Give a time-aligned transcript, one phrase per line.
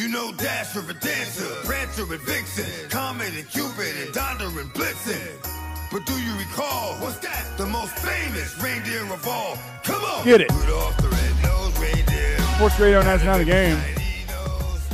[0.00, 5.92] You know Dasher and Dancer, Prancer and Vixen, Comet and Cupid and Donder and Blitzen.
[5.92, 7.46] But do you recall, what's that?
[7.58, 9.58] The most famous reindeer of all.
[9.84, 10.24] Come on!
[10.24, 10.50] Get it.
[10.52, 12.38] Rudolph the red-nosed reindeer.
[12.56, 13.76] Sports Radio 99 the game.
[13.98, 14.88] He knows.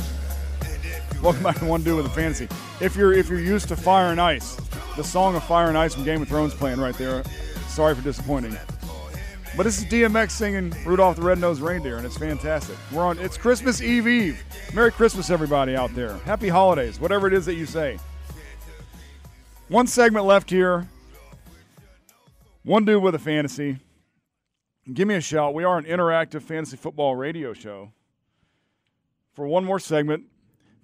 [0.65, 2.49] And if you Welcome back to One Dude with a Fantasy.
[2.81, 4.57] If you're if you're used to Fire and Ice,
[4.97, 7.23] the song of Fire and Ice from Game of Thrones playing right there.
[7.69, 8.57] Sorry for disappointing.
[9.57, 12.77] But this is DMX singing Rudolph the Red-Nosed Reindeer, and it's fantastic.
[12.91, 13.17] We're on.
[13.17, 14.43] It's Christmas Eve Eve.
[14.75, 16.13] Merry Christmas, everybody out there.
[16.19, 17.97] Happy holidays, whatever it is that you say.
[19.67, 20.87] One segment left here.
[22.61, 23.79] One dude with a fantasy.
[24.93, 25.55] Give me a shout.
[25.55, 27.93] We are an interactive fantasy football radio show.
[29.33, 30.25] For one more segment,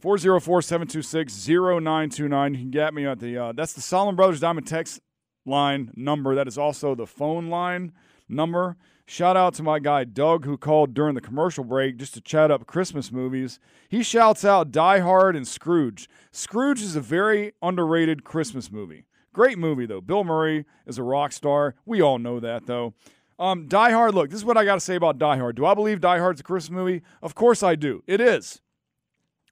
[0.02, 2.52] 404-726-0929.
[2.52, 5.00] You can get me at the uh, that's the Solomon Brothers Diamond text
[5.46, 6.34] line number.
[6.34, 7.94] That is also the phone line
[8.28, 8.78] number.
[9.06, 12.52] Shout out to my guy Doug who called during the commercial break just to chat
[12.52, 13.60] up Christmas movies.
[13.90, 16.08] He shouts out Die Hard and Scrooge.
[16.32, 19.06] Scrooge is a very underrated Christmas movie.
[19.34, 20.00] Great movie though.
[20.00, 21.76] Bill Murray is a rock star.
[21.86, 22.94] We all know that though.
[23.38, 24.16] Um, Die Hard.
[24.16, 25.58] Look, this is what I got to say about Die Hard.
[25.58, 27.02] Do I believe Die Hard's a Christmas movie?
[27.22, 28.04] Of course I do.
[28.08, 28.62] It is.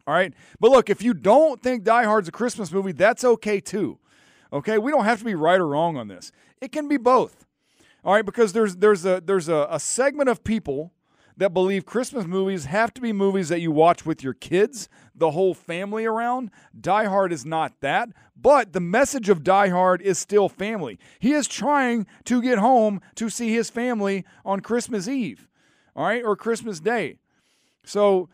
[0.08, 0.34] All right.
[0.60, 4.00] But look, if you don't think Die Hard's a Christmas movie, that's okay too.
[4.54, 4.78] Okay.
[4.78, 6.32] We don't have to be right or wrong on this.
[6.62, 7.46] It can be both.
[8.04, 10.92] All right, because there's there's a there's a, a segment of people
[11.38, 15.32] that believe Christmas movies have to be movies that you watch with your kids, the
[15.32, 16.52] whole family around.
[16.80, 21.00] Die Hard is not that, but the message of Die Hard is still family.
[21.20, 25.48] He is trying to get home to see his family on Christmas Eve,
[25.96, 27.18] all right, or Christmas Day.
[27.84, 28.30] So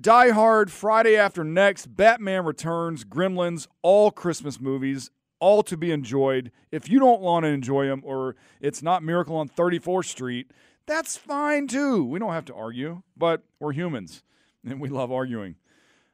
[0.00, 5.10] Die Hard, Friday After Next, Batman Returns, Gremlins, all Christmas movies,
[5.40, 6.50] all to be enjoyed.
[6.70, 10.50] If you don't want to enjoy them or it's not Miracle on 34th Street,
[10.86, 12.04] that's fine too.
[12.04, 14.22] We don't have to argue, but we're humans
[14.64, 15.56] and we love arguing.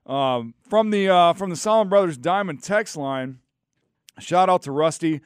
[0.07, 3.39] Um, from the uh, from the Solomon Brothers Diamond text line,
[4.19, 5.21] shout out to Rusty,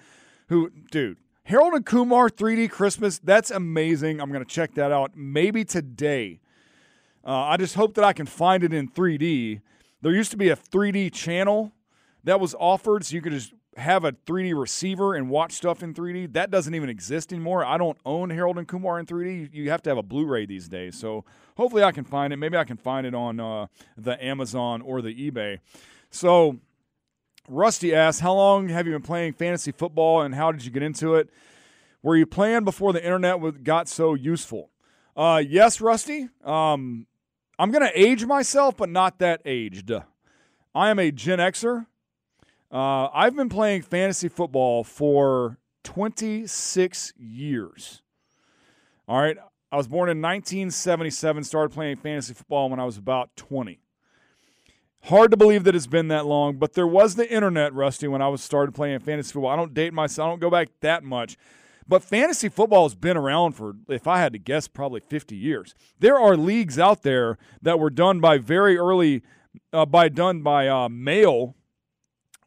[0.48, 1.18] who dude.
[1.42, 4.20] Harold and Kumar 3D Christmas, that's amazing.
[4.20, 6.40] I'm to check that out maybe today.
[7.26, 9.62] Uh, I just hope that I can find it in 3D.
[10.02, 11.72] There used to be a 3D channel
[12.24, 15.94] that was offered, so you could just have a 3D receiver and watch stuff in
[15.94, 16.32] 3D.
[16.32, 17.64] That doesn't even exist anymore.
[17.64, 19.50] I don't own Harold and Kumar in 3D.
[19.52, 20.98] You have to have a Blu-ray these days.
[20.98, 21.24] So
[21.56, 22.36] hopefully I can find it.
[22.36, 25.58] Maybe I can find it on uh, the Amazon or the eBay.
[26.10, 26.58] So
[27.48, 30.82] Rusty asks, "How long have you been playing fantasy football, and how did you get
[30.82, 31.30] into it?
[32.02, 34.70] Were you playing before the internet got so useful?"
[35.16, 36.28] Uh, yes, Rusty.
[36.44, 37.06] Um,
[37.58, 39.90] I'm gonna age myself, but not that aged.
[40.74, 41.86] I am a Gen Xer.
[42.70, 48.02] Uh, I've been playing fantasy football for 26 years.
[49.06, 49.36] All right.
[49.70, 53.80] I was born in 1977, started playing fantasy football when I was about 20.
[55.04, 58.22] Hard to believe that it's been that long, but there was the internet, Rusty, when
[58.22, 59.50] I was started playing fantasy football.
[59.50, 61.36] I don't date myself, I don't go back that much.
[61.86, 65.74] But fantasy football has been around for, if I had to guess, probably 50 years.
[65.98, 69.22] There are leagues out there that were done by very early,
[69.72, 71.56] uh, by done by uh, mail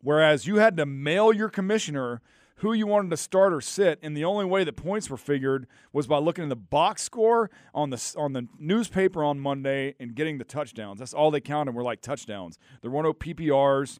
[0.01, 2.21] Whereas you had to mail your commissioner
[2.61, 5.65] who you wanted to start or sit, and the only way that points were figured
[5.93, 10.13] was by looking at the box score on the on the newspaper on Monday and
[10.13, 10.99] getting the touchdowns.
[10.99, 12.59] That's all they counted were like touchdowns.
[12.81, 13.97] There were no PPRs.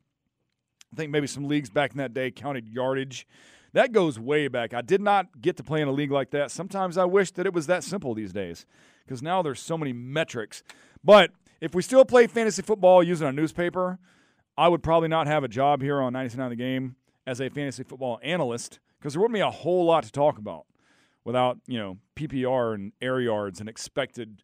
[0.94, 3.26] I think maybe some leagues back in that day counted yardage.
[3.74, 4.74] That goes way back.
[4.74, 6.52] I did not get to play in a league like that.
[6.52, 8.66] Sometimes I wish that it was that simple these days
[9.06, 10.62] because now there's so many metrics.
[11.04, 11.32] But
[11.62, 13.98] if we still play fantasy football using a newspaper,
[14.58, 16.96] I would probably not have a job here on 99 The Game
[17.26, 20.66] as a fantasy football analyst because there wouldn't be a whole lot to talk about.
[21.24, 24.44] without, you know, PPR and air yards and expected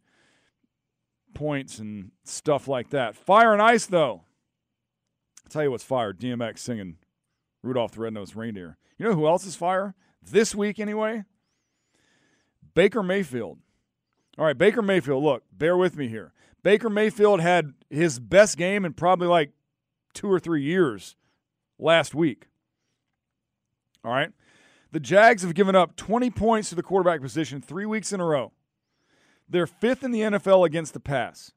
[1.33, 3.15] points and stuff like that.
[3.15, 4.23] Fire and ice, though.
[5.43, 6.97] I'll tell you what's fire DMX singing
[7.63, 8.77] Rudolph the Red-Nosed Reindeer.
[8.97, 9.95] You know who else is fire?
[10.21, 11.23] This week, anyway?
[12.73, 13.59] Baker Mayfield.
[14.37, 16.33] All right, Baker Mayfield, look, bear with me here.
[16.63, 19.51] Baker Mayfield had his best game in probably like
[20.17, 21.15] two or three years
[21.77, 22.47] last week.
[24.03, 24.31] All right.
[24.91, 28.25] The Jags have given up 20 points to the quarterback position three weeks in a
[28.25, 28.51] row.
[29.47, 31.51] They're fifth in the NFL against the pass.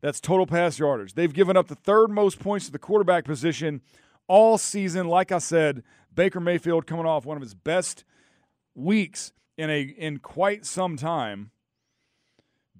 [0.00, 1.14] That's total pass yardage.
[1.14, 3.80] They've given up the third most points to the quarterback position
[4.28, 5.08] all season.
[5.08, 5.82] Like I said,
[6.14, 8.04] Baker Mayfield coming off one of his best
[8.76, 11.50] weeks in a in quite some time.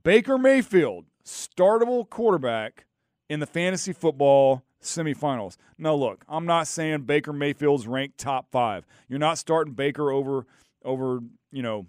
[0.02, 2.87] Baker Mayfield, startable quarterback
[3.28, 5.56] in the fantasy football semifinals.
[5.79, 8.87] Now, look, I'm not saying Baker Mayfield's ranked top five.
[9.08, 10.46] You're not starting Baker over
[10.84, 11.20] over
[11.50, 11.87] you know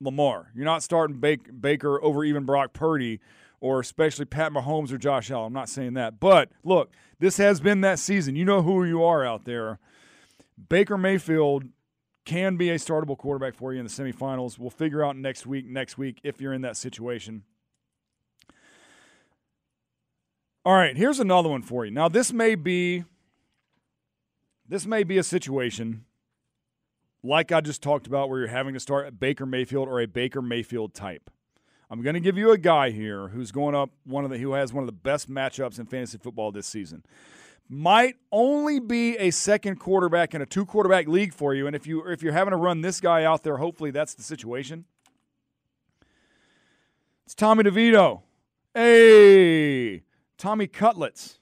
[0.00, 0.52] Lamar.
[0.54, 3.20] You're not starting Baker over even Brock Purdy
[3.60, 5.48] or especially Pat Mahomes or Josh Allen.
[5.48, 6.20] I'm not saying that.
[6.20, 8.36] But look, this has been that season.
[8.36, 9.78] You know who you are out there.
[10.68, 11.64] Baker Mayfield
[12.24, 14.58] can be a startable quarterback for you in the semifinals.
[14.58, 17.44] We'll figure out next week, next week, if you're in that situation.
[20.66, 21.92] All right, here's another one for you.
[21.92, 23.04] Now, this may be
[24.68, 26.04] this may be a situation
[27.22, 30.06] like I just talked about where you're having to start a Baker Mayfield or a
[30.06, 31.30] Baker Mayfield type.
[31.88, 34.54] I'm going to give you a guy here who's going up one of the who
[34.54, 37.04] has one of the best matchups in fantasy football this season.
[37.68, 41.86] Might only be a second quarterback in a two quarterback league for you, and if
[41.86, 44.84] you if you're having to run this guy out there, hopefully that's the situation.
[47.24, 48.22] It's Tommy DeVito.
[48.74, 50.02] Hey,
[50.38, 51.38] Tommy Cutlets.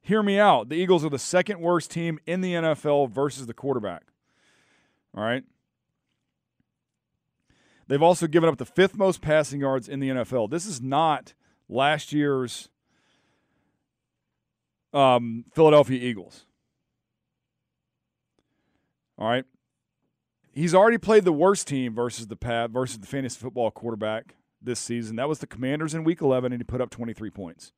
[0.00, 0.68] Hear me out.
[0.68, 4.04] The Eagles are the second worst team in the NFL versus the quarterback.
[5.14, 5.44] All right.
[7.88, 10.50] They've also given up the fifth most passing yards in the NFL.
[10.50, 11.34] This is not
[11.68, 12.68] last year's
[14.92, 16.44] um, Philadelphia Eagles.
[19.18, 19.44] All right.
[20.52, 24.80] He's already played the worst team versus the pad versus the fantasy football quarterback this
[24.80, 25.16] season.
[25.16, 27.72] That was the Commanders in Week 11, and he put up 23 points.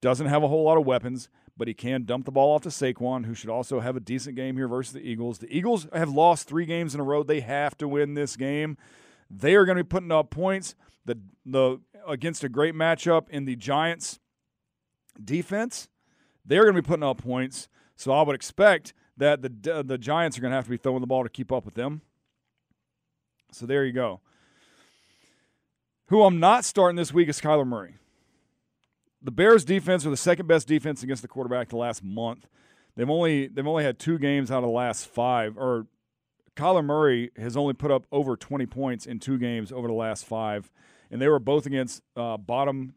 [0.00, 2.70] Doesn't have a whole lot of weapons, but he can dump the ball off to
[2.70, 5.38] Saquon, who should also have a decent game here versus the Eagles.
[5.38, 7.22] The Eagles have lost three games in a row.
[7.22, 8.78] They have to win this game.
[9.30, 10.74] They are going to be putting up points.
[11.04, 14.18] The the against a great matchup in the Giants
[15.22, 15.88] defense,
[16.46, 17.68] they're going to be putting up points.
[17.96, 21.02] So I would expect that the the Giants are going to have to be throwing
[21.02, 22.00] the ball to keep up with them.
[23.52, 24.20] So there you go.
[26.06, 27.96] Who I'm not starting this week is Kyler Murray
[29.22, 32.48] the Bears defense are the second best defense against the quarterback the last month.
[32.96, 35.56] They've only they've only had two games out of the last five.
[35.56, 35.86] Or
[36.56, 40.24] Kyler Murray has only put up over 20 points in two games over the last
[40.24, 40.70] five,
[41.10, 42.94] and they were both against uh, bottom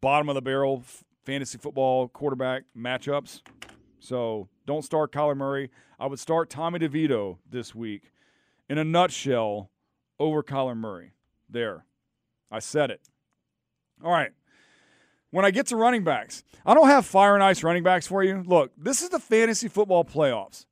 [0.00, 0.82] bottom of the barrel
[1.24, 3.42] fantasy football quarterback matchups.
[4.00, 5.70] So don't start Kyler Murray.
[6.00, 8.10] I would start Tommy DeVito this week.
[8.68, 9.70] In a nutshell,
[10.18, 11.12] over Kyler Murray.
[11.48, 11.84] There,
[12.50, 13.02] I said it.
[14.02, 14.32] All right
[15.32, 18.22] when I get to running backs, I don't have fire and ice running backs for
[18.22, 18.44] you.
[18.46, 20.66] Look, this is the fantasy football playoffs.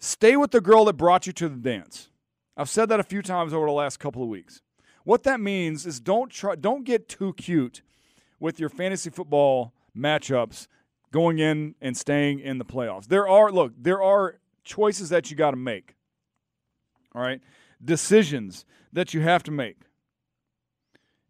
[0.00, 2.08] Stay with the girl that brought you to the dance.
[2.56, 4.62] I've said that a few times over the last couple of weeks.
[5.04, 7.82] What that means is don't try don't get too cute
[8.38, 10.66] with your fantasy football matchups
[11.12, 13.06] going in and staying in the playoffs.
[13.06, 15.94] There are look, there are choices that you got to make.
[17.14, 17.40] All right?
[17.84, 19.82] Decisions that you have to make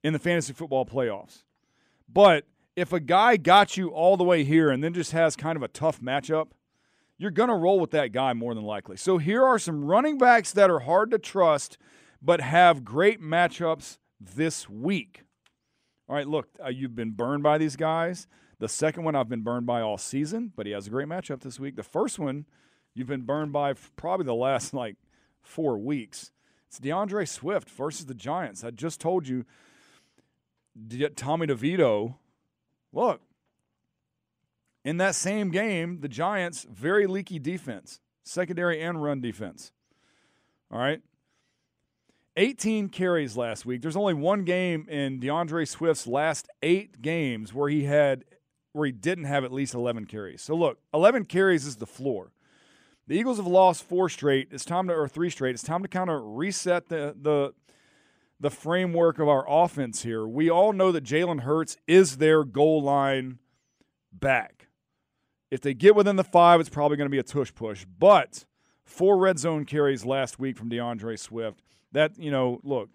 [0.05, 1.43] in the fantasy football playoffs.
[2.13, 5.57] But if a guy got you all the way here and then just has kind
[5.57, 6.49] of a tough matchup,
[7.19, 8.97] you're going to roll with that guy more than likely.
[8.97, 11.77] So here are some running backs that are hard to trust
[12.23, 15.23] but have great matchups this week.
[16.09, 18.27] All right, look, uh, you've been burned by these guys.
[18.59, 21.41] The second one I've been burned by all season, but he has a great matchup
[21.41, 21.77] this week.
[21.77, 22.47] The first one
[22.95, 24.97] you've been burned by probably the last like
[25.43, 26.33] four weeks.
[26.69, 28.63] It's D'Andre Swift versus the Giants.
[28.63, 29.45] I just told you
[31.17, 32.17] Tommy DeVito,
[32.93, 33.21] look,
[34.85, 39.73] in that same game, the Giants, very leaky defense, secondary and run defense.
[40.71, 41.03] All right.
[42.37, 43.83] 18 carries last week.
[43.83, 48.25] There's only one game in D'Andre Swift's last eight games where he had
[48.73, 50.41] where he didn't have at least 11 carries.
[50.41, 52.33] So look, 11 carries is the floor.
[53.09, 54.49] The Eagles have lost four straight.
[54.53, 55.55] It's time to or three straight.
[55.55, 57.53] It's time to kind of reset the the
[58.41, 62.83] the framework of our offense here, we all know that Jalen Hurts is their goal
[62.83, 63.39] line
[64.13, 64.69] back.
[65.51, 67.85] If they get within the five, it's probably going to be a tush push.
[67.99, 68.45] But
[68.91, 71.63] Four red zone carries last week from D'Andre Swift.
[71.93, 72.91] That, you know, look,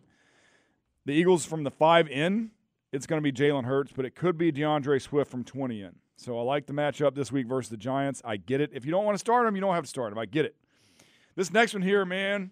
[1.06, 2.52] the Eagles from the five in,
[2.92, 5.96] it's going to be Jalen Hurts, but it could be D'Andre Swift from 20 in.
[6.18, 8.22] So I like the matchup this week versus the Giants.
[8.26, 8.72] I get it.
[8.74, 10.20] If you don't want to start him, you don't have to start him.
[10.20, 10.58] I get it.
[11.38, 12.52] This next one here, man,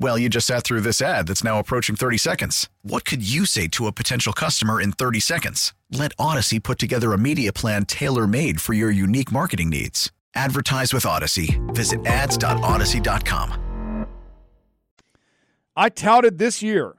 [0.00, 2.70] Well, you just sat through this ad that's now approaching 30 seconds.
[2.82, 5.74] What could you say to a potential customer in 30 seconds?
[5.92, 10.10] Let Odyssey put together a media plan tailor made for your unique marketing needs.
[10.34, 11.60] Advertise with Odyssey.
[11.68, 14.06] Visit ads.odyssey.com.
[15.76, 16.96] I touted this year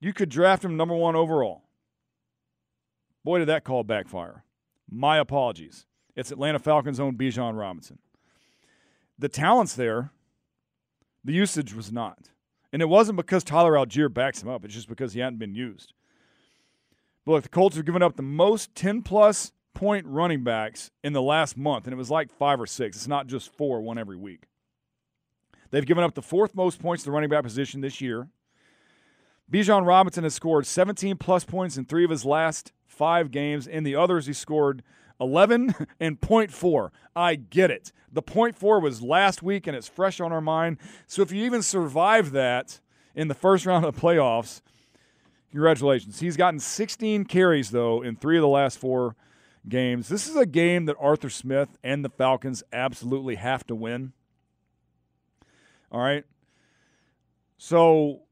[0.00, 1.62] you could draft him number one overall.
[3.24, 4.44] Boy, did that call backfire.
[4.90, 5.86] My apologies.
[6.14, 7.98] It's Atlanta Falcons' own Bijan Robinson.
[9.18, 10.12] The talent's there,
[11.26, 12.30] the usage was not.
[12.72, 15.54] And it wasn't because Tyler Allgeier backs him up, it's just because he hadn't been
[15.54, 15.92] used.
[17.24, 21.12] But look, the Colts have given up the most 10 plus point running backs in
[21.12, 22.96] the last month, and it was like five or six.
[22.96, 24.44] It's not just four, one every week.
[25.70, 28.28] They've given up the fourth most points to the running back position this year.
[29.50, 33.66] Bijan Robinson has scored 17 plus points in three of his last five games.
[33.66, 34.82] In the others, he scored
[35.20, 36.90] 11 and 0.4.
[37.14, 37.92] I get it.
[38.12, 40.78] The 0.4 was last week and it's fresh on our mind.
[41.06, 42.80] So if you even survive that
[43.14, 44.60] in the first round of the playoffs,
[45.50, 46.20] congratulations.
[46.20, 49.16] He's gotten 16 carries, though, in three of the last four
[49.68, 50.08] games.
[50.08, 54.12] This is a game that Arthur Smith and the Falcons absolutely have to win.
[55.90, 56.24] All right.
[57.58, 58.22] So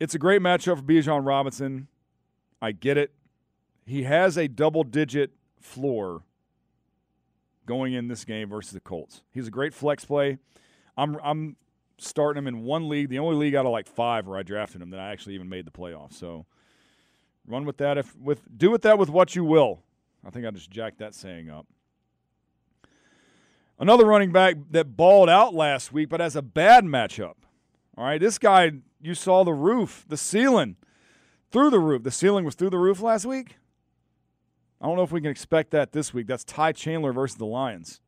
[0.00, 1.88] it's a great matchup for Bijan Robinson.
[2.60, 3.12] I get it.
[3.88, 5.30] He has a double digit
[5.60, 6.22] floor
[7.64, 9.22] going in this game versus the Colts.
[9.32, 10.36] He's a great flex play.
[10.96, 11.56] I'm I'm
[11.96, 14.82] starting him in one league, the only league out of like five where I drafted
[14.82, 16.14] him that I actually even made the playoffs.
[16.14, 16.44] So
[17.46, 19.82] run with that if with do with that with what you will.
[20.22, 21.66] I think I just jacked that saying up.
[23.78, 27.36] Another running back that balled out last week, but has a bad matchup.
[27.96, 30.76] All right, this guy, you saw the roof, the ceiling,
[31.50, 32.02] through the roof.
[32.02, 33.56] The ceiling was through the roof last week.
[34.80, 36.26] I don't know if we can expect that this week.
[36.26, 38.00] That's Ty Chandler versus the Lions.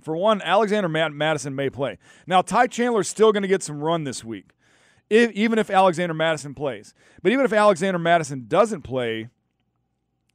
[0.00, 1.98] For one, Alexander Mattison may play.
[2.26, 4.50] Now, Ty Chandler is still going to get some run this week,
[5.10, 6.94] if, even if Alexander Mattison plays.
[7.22, 9.28] But even if Alexander Mattison doesn't play,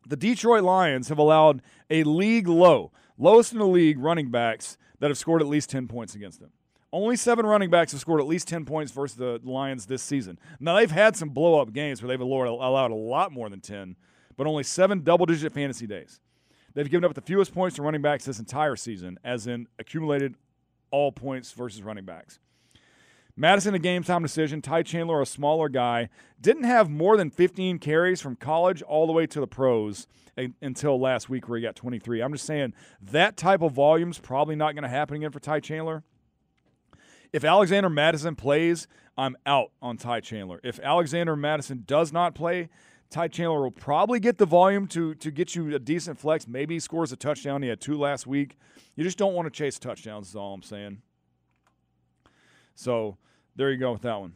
[0.06, 5.10] the Detroit Lions have allowed a league low, lowest in the league, running backs that
[5.10, 6.52] have scored at least 10 points against them.
[6.92, 10.38] Only seven running backs have scored at least 10 points versus the Lions this season.
[10.60, 13.96] Now, they've had some blow up games where they've allowed a lot more than 10,
[14.38, 16.20] but only seven double digit fantasy days.
[16.74, 20.36] They've given up the fewest points to running backs this entire season, as in accumulated
[20.92, 22.40] all points versus running backs.
[23.36, 24.62] Mattison, a game time decision.
[24.62, 26.10] Ty Chandler, a smaller guy,
[26.40, 30.08] didn't have more than 15 carries from college all the way to the pros
[30.62, 32.22] until last week, where he got 23.
[32.22, 35.40] I'm just saying that type of volume is probably not going to happen again for
[35.40, 36.04] Ty Chandler.
[37.32, 38.88] If Alexander Mattison plays,
[39.18, 40.60] I'm out on Ty Chandler.
[40.64, 42.70] If Alexander Mattison does not play,
[43.14, 46.48] Ty Chandler will probably get the volume to to get you a decent flex.
[46.48, 47.62] Maybe he scores a touchdown.
[47.62, 48.58] He had two last week.
[48.96, 50.30] You just don't want to chase touchdowns.
[50.30, 51.04] Is all I'm saying.
[52.74, 53.18] So
[53.56, 54.34] there you go with that one.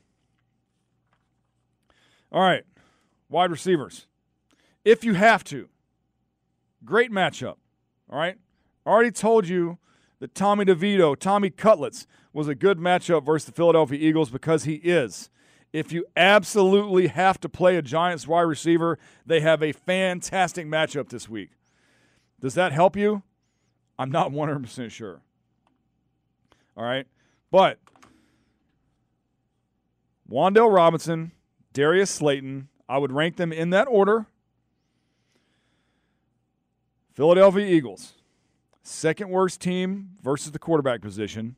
[2.31, 2.65] All right,
[3.29, 4.05] wide receivers.
[4.85, 5.69] If you have to,
[6.85, 7.55] great matchup.
[8.11, 8.37] All right,
[8.85, 9.79] already told you
[10.19, 14.75] that Tommy DeVito, Tommy Cutlets was a good matchup versus the Philadelphia Eagles because he
[14.75, 15.31] is.
[15.77, 21.09] If you absolutely have to play a Giants wide receiver, they have a fantastic matchup
[21.09, 21.51] this week.
[22.41, 23.21] Does that help you?
[23.99, 25.21] I'm not 100% sure.
[26.75, 27.05] All right.
[27.51, 27.77] But
[30.27, 31.31] Wan'Dale Robinson,
[31.73, 34.25] Darius Slayton, I would rank them in that order.
[37.13, 38.13] Philadelphia Eagles,
[38.81, 41.55] second worst team versus the quarterback position.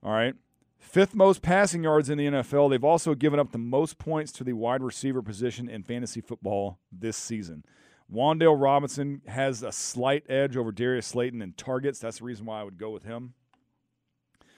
[0.00, 0.36] All right.
[0.78, 2.70] Fifth most passing yards in the NFL.
[2.70, 6.78] They've also given up the most points to the wide receiver position in fantasy football
[6.92, 7.64] this season.
[8.12, 11.98] Wan'Dale Robinson has a slight edge over Darius Slayton in targets.
[11.98, 13.34] That's the reason why I would go with him.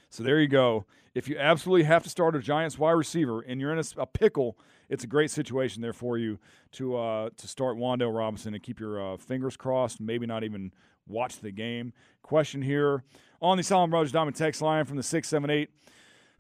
[0.09, 0.85] So there you go.
[1.15, 4.07] If you absolutely have to start a Giants wide receiver and you're in a, a
[4.07, 4.57] pickle,
[4.89, 6.39] it's a great situation there for you
[6.73, 10.01] to uh, to start Wan'Dale Robinson and keep your uh, fingers crossed.
[10.01, 10.73] Maybe not even
[11.09, 11.93] watch the game.
[12.23, 13.03] Question here
[13.41, 15.71] on the Solomon Brothers Diamond text line from the six seven eight.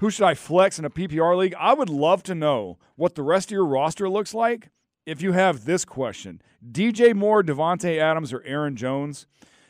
[0.00, 1.54] Who should I flex in a PPR league?
[1.58, 4.70] I would love to know what the rest of your roster looks like
[5.04, 9.26] if you have this question DJ Moore, Davante Adams, or Aaron Jones.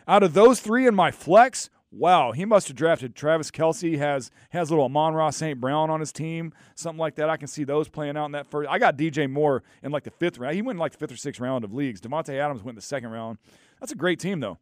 [0.06, 4.30] Out of those three in my flex, wow, he must have drafted Travis Kelce, has
[4.50, 5.60] has little Amon-Ra St.
[5.60, 7.28] Brown on his team, something like that.
[7.28, 8.70] I can see those playing out in that first.
[8.70, 10.54] I got DJ Moore in like the fifth round.
[10.54, 12.00] He went in like the fifth or sixth round of leagues.
[12.00, 13.38] Davante Adams went in the second round.
[13.80, 14.58] That's a great team, though.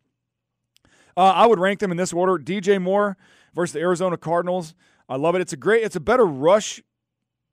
[1.15, 3.19] Uh, I would rank them in this order DJ Moore
[3.55, 4.75] versus the Arizona Cardinals.
[5.09, 5.41] I love it.
[5.41, 6.83] It's a great, it's a better rush,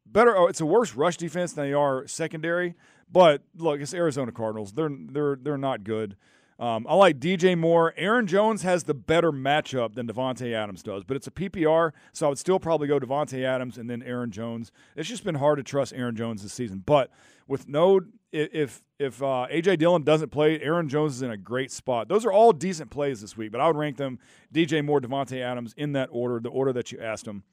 [0.05, 0.35] better.
[0.35, 2.75] Oh, it's a worse rush defense than they are secondary.
[3.12, 4.74] But look, it's Arizona Cardinals.
[4.74, 6.17] They're they're they're not good.
[6.57, 7.93] Um, I like DJ Moore.
[7.97, 12.27] Aaron Jones has the better matchup than Davante Adams does, but it's a PPR, so
[12.27, 14.71] I would still probably go Davante Adams and then Aaron Jones.
[14.95, 17.12] It's just been hard to trust Aaron Jones this season, but
[17.45, 18.00] with no
[18.36, 22.08] if if uh, AJ Dillon doesn't play, Aaron Jones is in a great spot.
[22.08, 24.20] Those are all decent plays this week, but I would rank them
[24.54, 27.44] DJ Moore, Davante Adams in that order, the order that you asked them.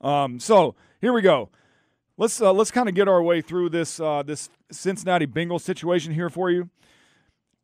[0.00, 1.50] Um, so here we go.
[2.18, 6.12] Let's uh, let's kind of get our way through this uh, this Cincinnati Bengals situation
[6.12, 6.70] here for you.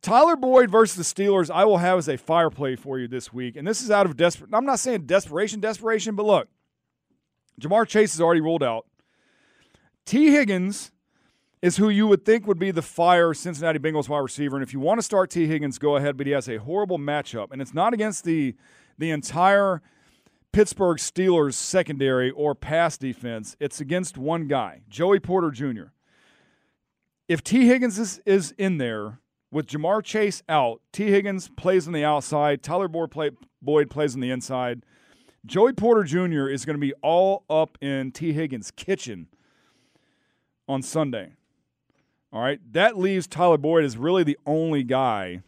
[0.03, 3.33] Tyler Boyd versus the Steelers, I will have as a fire play for you this
[3.33, 4.51] week, and this is out of desperate.
[4.53, 6.49] I'm not saying desperation, desperation, but look,
[7.61, 8.87] Ja'Marr Chase is already ruled out.
[10.05, 10.91] Tee Higgins
[11.63, 14.57] is who you would think would be the fire Cincinnati Bengals wide receiver.
[14.57, 16.99] And if you want to start Tee Higgins, go ahead, but he has a horrible
[16.99, 17.53] matchup.
[17.53, 18.55] And it's not against the
[18.99, 19.81] the entire
[20.53, 23.57] Pittsburgh Steelers secondary or pass defense.
[23.59, 25.93] It's against one guy, Joey Porter Jr.
[27.27, 31.95] If Tee Higgins is, is in there with Ja'Marr Chase out, Tee Higgins plays on
[31.95, 33.31] the outside, Tyler Boyd, play,
[33.63, 34.85] Boyd plays on the inside.
[35.47, 36.49] Joey Porter Jr.
[36.49, 39.29] is going to be all up in Tee Higgins' kitchen
[40.69, 41.33] on Sunday.
[42.33, 45.43] All right, that leaves Tyler Boyd as really the only guy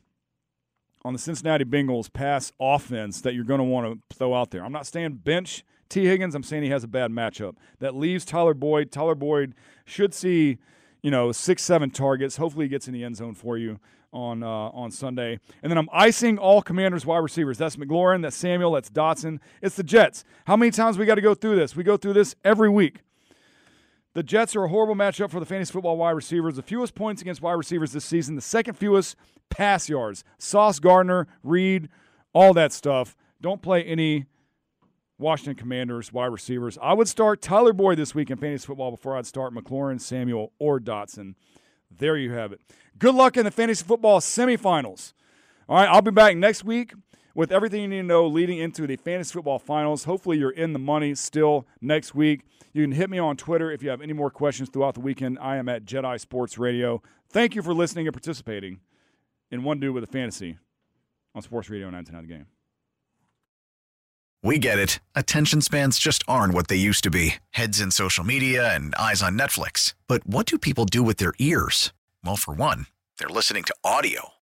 [1.02, 4.62] on the Cincinnati Bengals pass offense that you're going to want to throw out there.
[4.62, 6.34] I'm not saying bench Tee Higgins.
[6.34, 7.56] I'm saying he has a bad matchup.
[7.78, 8.90] That leaves Tyler Boyd.
[8.90, 10.58] Tyler Boyd should see,
[11.02, 12.36] you know, six, seven targets.
[12.36, 13.78] Hopefully, he gets in the end zone for you
[14.12, 15.38] on uh, on Sunday.
[15.62, 17.58] And then I'm icing all Commanders wide receivers.
[17.58, 18.22] That's McLaurin.
[18.22, 18.72] That's Samuel.
[18.72, 19.40] That's Dotson.
[19.62, 20.24] It's the Jets.
[20.46, 21.76] How many times we got to go through this?
[21.76, 23.00] We go through this every week.
[24.14, 26.54] The Jets are a horrible matchup for the fantasy football wide receivers.
[26.54, 29.16] The fewest points against wide receivers this season, the second fewest
[29.50, 30.22] pass yards.
[30.38, 31.88] Sauce Gardner, Reed,
[32.32, 33.16] all that stuff.
[33.40, 34.26] Don't play any
[35.18, 36.78] Washington Commanders wide receivers.
[36.80, 40.52] I would start Tyler Boyd this week in fantasy football before I'd start McLaurin, Samuel,
[40.60, 41.34] or Dotson.
[41.90, 42.60] There you have it.
[42.98, 45.12] Good luck in the fantasy football semifinals.
[45.68, 46.94] All right, I'll be back next week
[47.34, 50.04] with everything you need to know leading into the fantasy football finals.
[50.04, 52.42] Hopefully, you're in the money still next week.
[52.72, 55.38] You can hit me on Twitter if you have any more questions throughout the weekend.
[55.40, 57.02] I am at Jedi Sports Radio.
[57.28, 58.80] Thank you for listening and participating
[59.50, 60.58] in One Dude with a Fantasy
[61.34, 62.46] on Sports Radio 910 The Game.
[64.42, 65.00] We get it.
[65.14, 69.22] Attention spans just aren't what they used to be heads in social media and eyes
[69.22, 69.94] on Netflix.
[70.06, 71.94] But what do people do with their ears?
[72.22, 72.86] Well, for one,
[73.18, 74.33] they're listening to audio.